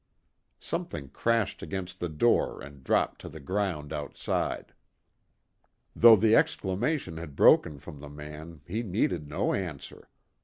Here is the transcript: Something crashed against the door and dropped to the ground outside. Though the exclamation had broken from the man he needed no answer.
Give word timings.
Something 0.59 1.09
crashed 1.09 1.61
against 1.61 1.99
the 1.99 2.09
door 2.09 2.59
and 2.59 2.83
dropped 2.83 3.21
to 3.21 3.29
the 3.29 3.39
ground 3.39 3.93
outside. 3.93 4.73
Though 5.95 6.15
the 6.15 6.35
exclamation 6.35 7.17
had 7.17 7.35
broken 7.35 7.77
from 7.77 7.99
the 7.99 8.09
man 8.09 8.61
he 8.65 8.81
needed 8.81 9.27
no 9.27 9.53
answer. 9.53 10.09